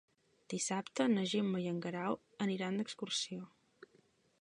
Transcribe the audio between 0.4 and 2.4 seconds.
Dissabte na Gemma i en Guerau